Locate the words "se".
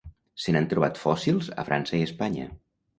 0.45-0.53